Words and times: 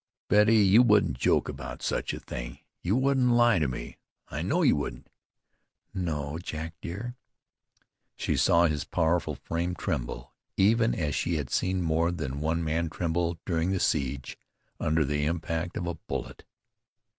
"Betty, 0.29 0.55
you 0.57 0.81
wouldn't 0.81 1.19
joke 1.19 1.47
about 1.47 1.83
such 1.83 2.11
a 2.11 2.19
thing; 2.19 2.57
you 2.81 2.95
wouldn't 2.95 3.33
lie 3.33 3.59
to 3.59 3.67
me, 3.67 3.97
I 4.29 4.41
know 4.41 4.63
you 4.63 4.75
wouldn't." 4.75 5.07
"No, 5.93 6.39
Jack 6.39 6.73
dear." 6.81 7.13
She 8.15 8.35
saw 8.35 8.65
his 8.65 8.83
powerful 8.83 9.35
frame 9.35 9.75
tremble, 9.75 10.33
even 10.57 10.95
as 10.95 11.13
she 11.13 11.35
had 11.35 11.51
seen 11.51 11.83
more 11.83 12.11
than 12.11 12.39
one 12.41 12.63
man 12.63 12.89
tremble, 12.89 13.37
during 13.45 13.69
the 13.69 13.79
siege, 13.79 14.39
under 14.79 15.05
the 15.05 15.23
impact 15.25 15.77
of 15.77 15.85
a 15.85 15.93
bullet. 15.93 16.45